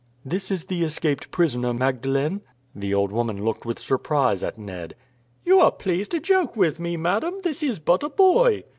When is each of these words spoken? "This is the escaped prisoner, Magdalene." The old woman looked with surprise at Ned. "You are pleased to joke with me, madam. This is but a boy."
"This 0.25 0.49
is 0.49 0.65
the 0.65 0.81
escaped 0.83 1.29
prisoner, 1.29 1.75
Magdalene." 1.75 2.41
The 2.73 2.91
old 2.91 3.11
woman 3.11 3.45
looked 3.45 3.67
with 3.67 3.77
surprise 3.77 4.41
at 4.41 4.57
Ned. 4.57 4.95
"You 5.45 5.59
are 5.59 5.71
pleased 5.71 6.09
to 6.09 6.19
joke 6.19 6.55
with 6.55 6.79
me, 6.79 6.97
madam. 6.97 7.35
This 7.43 7.61
is 7.61 7.77
but 7.77 8.01
a 8.01 8.09
boy." 8.09 8.63